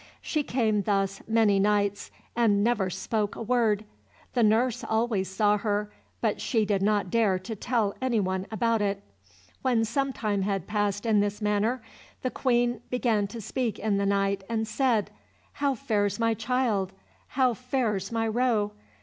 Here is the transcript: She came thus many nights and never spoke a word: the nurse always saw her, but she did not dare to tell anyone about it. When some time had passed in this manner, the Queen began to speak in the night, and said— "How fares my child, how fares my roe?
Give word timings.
She 0.19 0.41
came 0.41 0.81
thus 0.81 1.21
many 1.27 1.59
nights 1.59 2.09
and 2.35 2.63
never 2.63 2.89
spoke 2.89 3.35
a 3.35 3.41
word: 3.43 3.85
the 4.33 4.41
nurse 4.41 4.83
always 4.83 5.29
saw 5.29 5.59
her, 5.59 5.91
but 6.21 6.41
she 6.41 6.65
did 6.65 6.81
not 6.81 7.11
dare 7.11 7.37
to 7.37 7.55
tell 7.55 7.93
anyone 8.01 8.47
about 8.49 8.81
it. 8.81 9.03
When 9.61 9.85
some 9.85 10.11
time 10.11 10.41
had 10.41 10.65
passed 10.65 11.05
in 11.05 11.19
this 11.19 11.39
manner, 11.39 11.83
the 12.23 12.31
Queen 12.31 12.81
began 12.89 13.27
to 13.27 13.39
speak 13.39 13.77
in 13.77 13.97
the 13.97 14.07
night, 14.07 14.43
and 14.49 14.67
said— 14.67 15.11
"How 15.61 15.75
fares 15.75 16.19
my 16.19 16.33
child, 16.33 16.93
how 17.27 17.53
fares 17.53 18.11
my 18.11 18.27
roe? 18.27 18.71